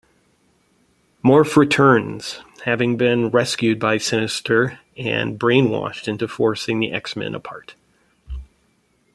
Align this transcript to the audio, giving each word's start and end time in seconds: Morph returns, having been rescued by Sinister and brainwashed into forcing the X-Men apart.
Morph 1.23 1.55
returns, 1.55 2.39
having 2.65 2.97
been 2.97 3.29
rescued 3.29 3.77
by 3.77 3.99
Sinister 3.99 4.79
and 4.97 5.39
brainwashed 5.39 6.07
into 6.07 6.27
forcing 6.27 6.79
the 6.79 6.91
X-Men 6.91 7.35
apart. 7.35 7.75